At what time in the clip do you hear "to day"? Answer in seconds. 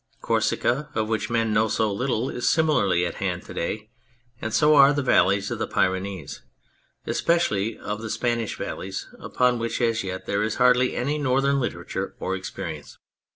3.43-3.91